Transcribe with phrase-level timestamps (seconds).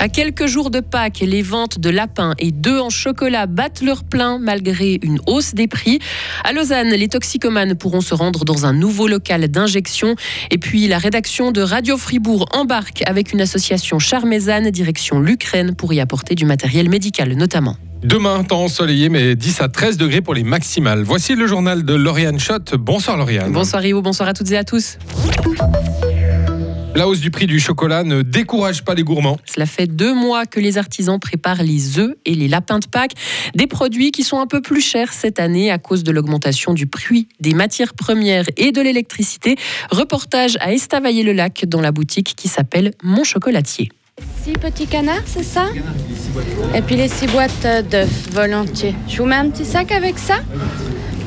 [0.00, 4.04] À quelques jours de Pâques, les ventes de lapins et d'œufs en chocolat battent leur
[4.04, 5.98] plein malgré une hausse des prix.
[6.44, 10.14] À Lausanne, les toxicomanes pourront se rendre dans un nouveau local d'injection.
[10.52, 15.92] Et puis, la rédaction de Radio Fribourg embarque avec une association charmézane direction l'Ukraine pour
[15.92, 17.76] y apporter du matériel médical notamment.
[18.04, 21.02] Demain, temps ensoleillé, mais 10 à 13 degrés pour les maximales.
[21.02, 22.76] Voici le journal de Lauriane Schott.
[22.76, 23.50] Bonsoir Lauriane.
[23.50, 24.96] Bonsoir Rio, bonsoir à toutes et à tous.
[26.98, 29.38] La hausse du prix du chocolat ne décourage pas les gourmands.
[29.44, 33.12] Cela fait deux mois que les artisans préparent les œufs et les lapins de Pâques,
[33.54, 36.88] des produits qui sont un peu plus chers cette année à cause de l'augmentation du
[36.88, 39.54] prix des matières premières et de l'électricité.
[39.92, 43.90] Reportage à Estavayer-le-Lac dans la boutique qui s'appelle Mon Chocolatier.
[44.42, 45.66] Six petits canards, c'est ça?
[46.74, 48.96] Et puis les six boîtes d'œufs, volontiers.
[49.06, 50.40] Je vous mets un petit sac avec ça?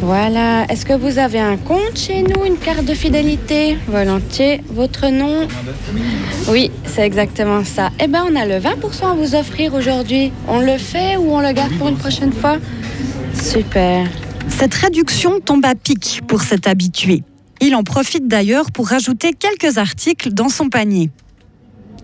[0.01, 0.65] Voilà.
[0.69, 3.77] Est-ce que vous avez un compte chez nous, une carte de fidélité?
[3.87, 4.61] Volontiers.
[4.69, 5.47] Votre nom?
[6.49, 7.89] Oui, c'est exactement ça.
[7.99, 10.31] Eh bien, on a le 20% à vous offrir aujourd'hui.
[10.47, 12.57] On le fait ou on le garde pour une prochaine fois?
[13.33, 14.07] Super.
[14.49, 17.23] Cette réduction tombe à pic pour cet habitué.
[17.61, 21.11] Il en profite d'ailleurs pour rajouter quelques articles dans son panier.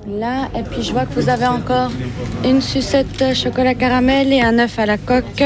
[0.07, 1.91] Là, et puis je vois que vous avez encore
[2.45, 5.43] une sucette chocolat caramel et un œuf à la coque.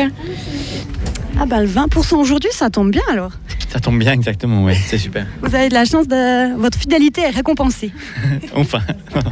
[1.43, 3.31] Ah bah le 20% aujourd'hui, ça tombe bien alors.
[3.67, 5.25] Ça tombe bien, exactement, ouais, c'est super.
[5.41, 6.55] Vous avez de la chance, de...
[6.55, 7.91] votre fidélité est récompensée.
[8.55, 8.81] enfin,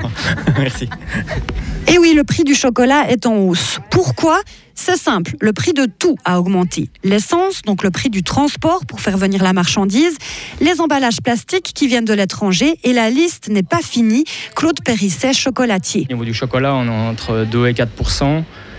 [0.58, 0.90] merci.
[1.88, 3.78] Et oui, le prix du chocolat est en hausse.
[3.92, 4.42] Pourquoi?
[4.74, 6.90] C'est simple, le prix de tout a augmenté.
[7.04, 10.18] L'essence, donc le prix du transport pour faire venir la marchandise,
[10.62, 14.24] les emballages plastiques qui viennent de l'étranger, et la liste n'est pas finie.
[14.56, 16.08] Claude Périsset, chocolatier.
[16.10, 17.92] Au niveau du chocolat, on est entre 2 et 4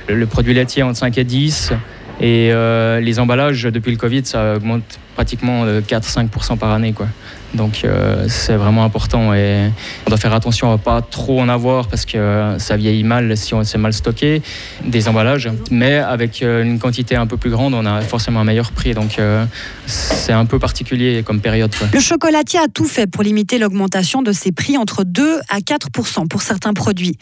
[0.08, 1.72] le produit laitier entre 5 et 10
[2.20, 6.92] et euh, les emballages, depuis le Covid, ça augmente pratiquement 4-5% par année.
[6.92, 7.06] Quoi.
[7.54, 9.70] Donc euh, c'est vraiment important et
[10.06, 13.54] on doit faire attention à pas trop en avoir parce que ça vieillit mal si
[13.54, 14.42] on s'est mal stocké
[14.84, 15.50] des emballages.
[15.70, 18.94] Mais avec euh, une quantité un peu plus grande, on a forcément un meilleur prix.
[18.94, 19.44] Donc euh,
[19.86, 21.74] c'est un peu particulier comme période.
[21.92, 25.88] Le chocolatier a tout fait pour limiter l'augmentation de ses prix entre 2 à 4
[25.90, 27.16] pour certains produits.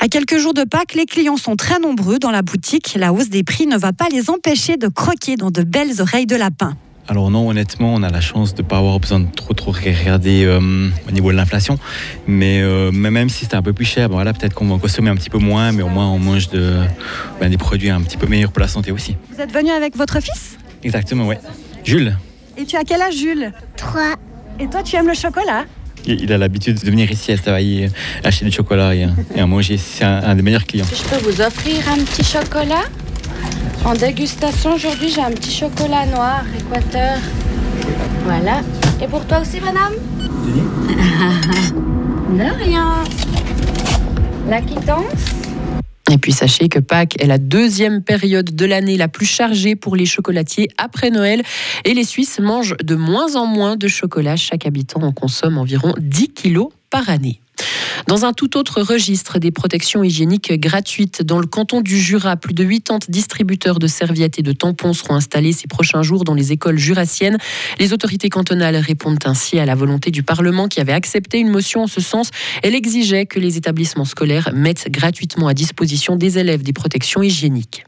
[0.00, 2.94] À quelques jours de Pâques, les clients sont très nombreux dans la boutique.
[2.96, 6.26] La hausse des prix ne va pas les empêcher de croquer dans de belles oreilles
[6.26, 6.76] de lapin.
[7.08, 9.72] Alors non, honnêtement, on a la chance de ne pas avoir besoin de trop trop
[9.72, 10.60] regarder euh,
[11.08, 11.78] au niveau de l'inflation.
[12.28, 15.10] Euh, mais, même si c'est un peu plus cher, bon, voilà, peut-être qu'on va consommer
[15.10, 16.78] un petit peu moins, mais au moins on mange de,
[17.40, 19.16] ben, des produits un petit peu meilleurs pour la santé aussi.
[19.34, 20.56] Vous êtes venu avec votre fils?
[20.84, 21.34] Exactement, oui.
[21.84, 22.16] Jules.
[22.56, 23.52] Et tu as quel âge, Jules?
[23.76, 24.14] Trois.
[24.60, 25.64] Et toi, tu aimes le chocolat?
[26.04, 27.88] Il a l'habitude de venir ici à travailler,
[28.24, 29.06] acheter du chocolat et,
[29.38, 29.76] à manger.
[29.76, 30.86] C'est un, un des meilleurs clients.
[30.90, 32.82] Je peux vous offrir un petit chocolat?
[33.84, 37.18] En dégustation, aujourd'hui, j'ai un petit chocolat noir Équateur.
[38.24, 38.60] Voilà.
[39.02, 39.92] Et pour toi aussi, madame
[42.36, 43.04] De rien.
[44.48, 45.42] La quittance
[46.10, 49.96] et puis sachez que Pâques est la deuxième période de l'année la plus chargée pour
[49.96, 51.42] les chocolatiers après Noël.
[51.86, 54.36] Et les Suisses mangent de moins en moins de chocolat.
[54.36, 57.06] Chaque habitant en consomme environ 10 kilos par.
[58.06, 61.22] Dans un tout autre registre, des protections hygiéniques gratuites.
[61.22, 65.14] Dans le canton du Jura, plus de 80 distributeurs de serviettes et de tampons seront
[65.14, 67.38] installés ces prochains jours dans les écoles jurassiennes.
[67.78, 71.84] Les autorités cantonales répondent ainsi à la volonté du Parlement qui avait accepté une motion
[71.84, 72.30] en ce sens.
[72.62, 77.84] Elle exigeait que les établissements scolaires mettent gratuitement à disposition des élèves des protections hygiéniques.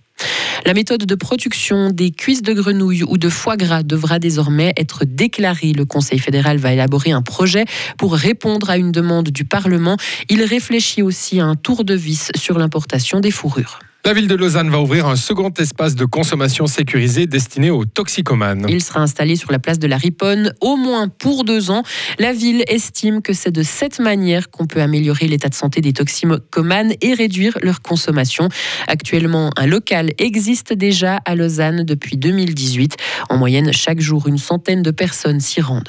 [0.64, 5.04] La méthode de production des cuisses de grenouille ou de foie gras devra désormais être
[5.04, 5.72] déclarée.
[5.72, 7.64] Le Conseil fédéral va élaborer un projet
[7.98, 9.96] pour répondre à une demande du Parlement.
[10.28, 13.78] Il réfléchit aussi à un tour de vis sur l'importation des fourrures.
[14.06, 18.66] La ville de Lausanne va ouvrir un second espace de consommation sécurisé destiné aux toxicomanes.
[18.68, 21.82] Il sera installé sur la place de la Riponne au moins pour deux ans.
[22.18, 25.94] La ville estime que c'est de cette manière qu'on peut améliorer l'état de santé des
[25.94, 28.50] toxicomanes et réduire leur consommation.
[28.88, 32.96] Actuellement, un local existe déjà à Lausanne depuis 2018.
[33.30, 35.88] En moyenne, chaque jour, une centaine de personnes s'y rendent.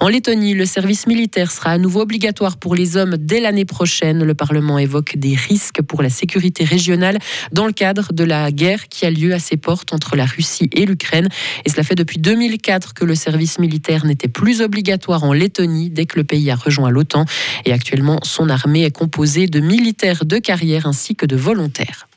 [0.00, 4.24] En Lettonie, le service militaire sera à nouveau obligatoire pour les hommes dès l'année prochaine.
[4.24, 7.18] Le Parlement évoque des risques pour la sécurité régionale
[7.52, 10.68] dans le cadre de la guerre qui a lieu à ses portes entre la Russie
[10.72, 11.28] et l'Ukraine.
[11.64, 16.06] Et cela fait depuis 2004 que le service militaire n'était plus obligatoire en Lettonie dès
[16.06, 17.24] que le pays a rejoint l'OTAN.
[17.64, 22.08] Et actuellement, son armée est composée de militaires de carrière ainsi que de volontaires.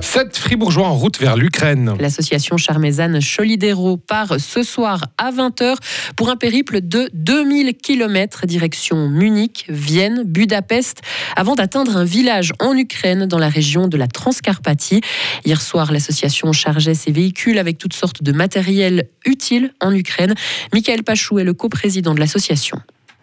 [0.00, 1.94] Sept Fribourgeois en route vers l'Ukraine.
[2.00, 5.76] L'association charmézane Cholidero part ce soir à 20h
[6.16, 11.02] pour un périple de 2000 km direction Munich, Vienne, Budapest,
[11.36, 15.02] avant d'atteindre un village en Ukraine dans la région de la Transcarpathie.
[15.44, 20.34] Hier soir, l'association chargeait ses véhicules avec toutes sortes de matériel utile en Ukraine.
[20.72, 22.80] Michael Pachou est le coprésident de l'association.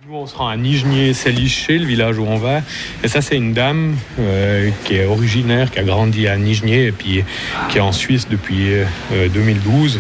[0.10, 2.62] Nous, on se rend à Nijnier, Seliché, le village où on va.
[3.04, 6.92] Et ça, c'est une dame euh, qui est originaire, qui a grandi à Nijnier et
[6.94, 7.26] puis
[7.68, 8.74] qui est en Suisse depuis
[9.12, 10.00] euh, 2012.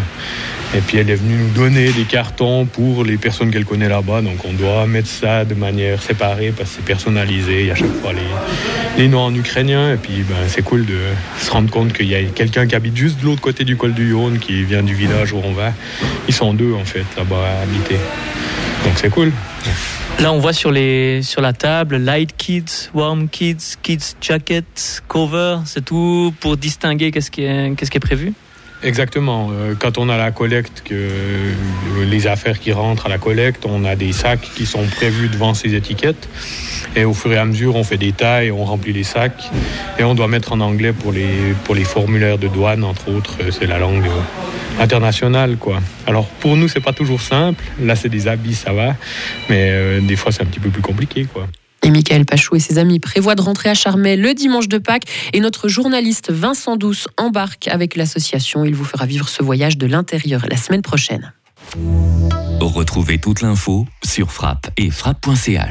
[0.76, 4.22] Et puis elle est venue nous donner des cartons pour les personnes qu'elle connaît là-bas.
[4.22, 7.62] Donc on doit mettre ça de manière séparée parce que c'est personnalisé.
[7.62, 9.94] Il y a chaque fois les, les noms en ukrainien.
[9.94, 11.00] Et puis ben, c'est cool de
[11.38, 13.94] se rendre compte qu'il y a quelqu'un qui habite juste de l'autre côté du col
[13.94, 15.74] du Yonne, qui vient du village où on va.
[16.30, 17.98] Ils sont deux en fait là-bas à habiter.
[18.88, 19.34] Donc c'est cool.
[20.22, 25.58] Là, on voit sur, les, la table Light Kids, Warm Kids, Kids Jacket, Cover.
[25.66, 27.42] C'est tout pour distinguer qu'est-ce qui
[27.76, 28.34] qu'est-ce qui est prévu
[28.84, 29.50] Exactement.
[29.52, 31.54] Euh, Quand on a la collecte, euh,
[32.06, 35.54] les affaires qui rentrent à la collecte, on a des sacs qui sont prévus devant
[35.54, 36.30] ces étiquettes.
[36.96, 39.50] Et au fur et à mesure, on fait des tailles, on remplit les sacs.
[39.98, 43.38] Et on doit mettre en anglais pour les, formulaires de douane, entre autres.
[43.42, 44.06] euh, C'est la langue
[44.80, 45.80] internationale, quoi.
[46.06, 47.64] Alors pour nous, c'est pas toujours simple.
[47.82, 48.96] Là, c'est des habits, ça va.
[49.50, 51.48] Mais des fois, c'est un petit peu plus compliqué, quoi.
[51.88, 55.06] Et Michael Pachou et ses amis prévoient de rentrer à Charmey le dimanche de Pâques.
[55.32, 58.66] Et notre journaliste Vincent Douce embarque avec l'association.
[58.66, 61.32] Il vous fera vivre ce voyage de l'intérieur la semaine prochaine.
[62.60, 65.64] Retrouvez toute l'info sur frappe et frappe.ch.